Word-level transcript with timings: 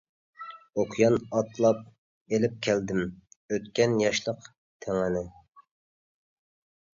ئوكيان 0.83 1.17
ئاتلاپ 1.25 1.83
ئېلىپ 2.33 2.55
كەلدىم، 2.67 3.03
ئۆتكەن 3.57 3.95
ياشلىق 4.05 4.49
تېڭىنى. 4.87 5.23